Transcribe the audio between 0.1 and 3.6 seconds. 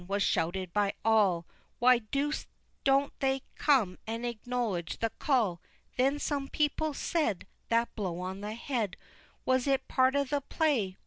shouted by all, Why the deuce don't they